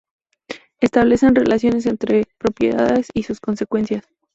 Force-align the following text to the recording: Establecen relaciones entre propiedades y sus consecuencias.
Establecen 0.79 1.35
relaciones 1.35 1.85
entre 1.85 2.23
propiedades 2.39 3.09
y 3.13 3.21
sus 3.21 3.39
consecuencias. 3.39 4.03